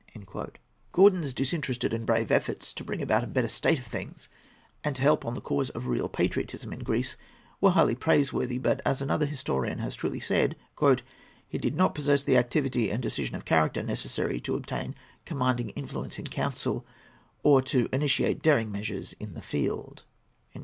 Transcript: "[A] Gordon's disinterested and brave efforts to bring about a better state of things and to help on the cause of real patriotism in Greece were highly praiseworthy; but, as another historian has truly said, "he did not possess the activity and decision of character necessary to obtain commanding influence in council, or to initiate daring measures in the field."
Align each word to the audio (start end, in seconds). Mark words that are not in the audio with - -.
"[A] 0.15 0.47
Gordon's 0.91 1.31
disinterested 1.31 1.93
and 1.93 2.07
brave 2.07 2.31
efforts 2.31 2.73
to 2.73 2.83
bring 2.83 3.03
about 3.03 3.23
a 3.23 3.27
better 3.27 3.47
state 3.47 3.77
of 3.77 3.85
things 3.85 4.29
and 4.83 4.95
to 4.95 5.01
help 5.03 5.23
on 5.25 5.35
the 5.35 5.41
cause 5.41 5.69
of 5.69 5.85
real 5.85 6.09
patriotism 6.09 6.73
in 6.73 6.79
Greece 6.79 7.17
were 7.61 7.69
highly 7.69 7.93
praiseworthy; 7.93 8.57
but, 8.57 8.81
as 8.83 8.99
another 8.99 9.27
historian 9.27 9.77
has 9.77 9.93
truly 9.93 10.19
said, 10.19 10.55
"he 11.47 11.59
did 11.59 11.75
not 11.75 11.93
possess 11.93 12.23
the 12.23 12.37
activity 12.37 12.89
and 12.89 13.03
decision 13.03 13.35
of 13.35 13.45
character 13.45 13.83
necessary 13.83 14.41
to 14.41 14.55
obtain 14.55 14.95
commanding 15.25 15.69
influence 15.75 16.17
in 16.17 16.25
council, 16.25 16.83
or 17.43 17.61
to 17.61 17.87
initiate 17.93 18.41
daring 18.41 18.71
measures 18.71 19.13
in 19.19 19.35
the 19.35 19.39
field." 19.43 20.01